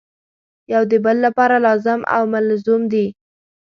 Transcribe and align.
یو 0.73 0.83
د 0.91 0.93
بل 1.05 1.17
لپاره 1.25 1.55
لازم 1.65 1.99
او 2.15 2.23
ملزوم 2.33 2.81
دي. 2.93 3.05